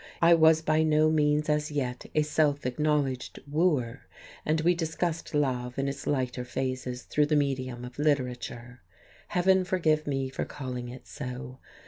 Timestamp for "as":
1.47-1.69